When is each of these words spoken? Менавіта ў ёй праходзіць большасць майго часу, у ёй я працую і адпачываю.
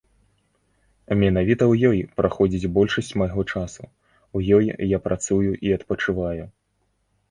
Менавіта 1.23 1.63
ў 1.67 1.73
ёй 1.91 1.99
праходзіць 2.23 2.71
большасць 2.79 3.13
майго 3.25 3.41
часу, 3.55 3.83
у 4.35 4.45
ёй 4.61 4.65
я 4.97 5.05
працую 5.09 5.43
і 5.49 5.75
адпачываю. 5.81 6.43